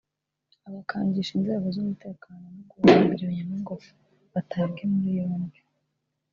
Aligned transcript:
abakangisha 0.67 1.31
inzego 1.37 1.65
z’umutekano 1.75 2.43
no 2.53 2.61
kubahimbira 2.69 3.21
ibinyoma 3.23 3.55
ngo 3.61 3.75
batabwe 4.33 4.81
muri 4.91 5.09
yombi 5.19 5.59